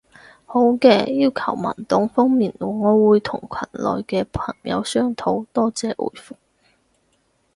[0.47, 0.89] 好嘅，
[1.21, 5.45] 要求文檔方面，我會同群內嘅朋友商討。
[5.53, 6.31] 多謝回覆